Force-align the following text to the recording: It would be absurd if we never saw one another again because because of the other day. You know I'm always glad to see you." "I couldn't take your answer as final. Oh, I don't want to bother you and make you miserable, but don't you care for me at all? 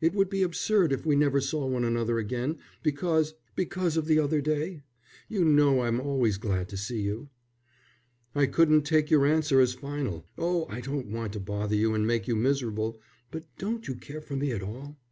It 0.00 0.14
would 0.14 0.28
be 0.28 0.42
absurd 0.42 0.92
if 0.92 1.06
we 1.06 1.14
never 1.14 1.40
saw 1.40 1.64
one 1.64 1.84
another 1.84 2.18
again 2.18 2.58
because 2.82 3.34
because 3.54 3.96
of 3.96 4.06
the 4.06 4.18
other 4.18 4.40
day. 4.40 4.82
You 5.28 5.44
know 5.44 5.82
I'm 5.82 6.00
always 6.00 6.38
glad 6.38 6.68
to 6.70 6.76
see 6.76 7.02
you." 7.02 7.28
"I 8.34 8.46
couldn't 8.46 8.82
take 8.82 9.10
your 9.12 9.24
answer 9.26 9.60
as 9.60 9.74
final. 9.74 10.26
Oh, 10.36 10.66
I 10.68 10.80
don't 10.80 11.12
want 11.12 11.34
to 11.34 11.38
bother 11.38 11.76
you 11.76 11.94
and 11.94 12.04
make 12.04 12.26
you 12.26 12.34
miserable, 12.34 13.00
but 13.30 13.44
don't 13.58 13.86
you 13.86 13.94
care 13.94 14.20
for 14.20 14.34
me 14.34 14.50
at 14.50 14.60
all? 14.60 14.96